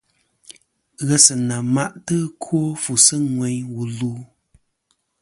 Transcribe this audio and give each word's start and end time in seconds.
Ghesɨnà 1.07 1.55
ma'tɨ 1.73 2.15
ɨkwo 2.27 2.59
fu 2.83 2.93
sɨ 3.05 3.15
ŋweyn 3.33 3.63
wu 3.73 3.83
lu. 3.97 4.11